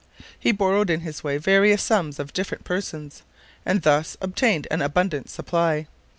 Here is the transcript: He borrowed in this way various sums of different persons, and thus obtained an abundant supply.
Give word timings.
He 0.39 0.51
borrowed 0.51 0.89
in 0.89 1.05
this 1.05 1.23
way 1.23 1.37
various 1.37 1.83
sums 1.83 2.17
of 2.17 2.33
different 2.33 2.63
persons, 2.63 3.21
and 3.67 3.83
thus 3.83 4.17
obtained 4.19 4.67
an 4.71 4.81
abundant 4.81 5.29
supply. 5.29 5.85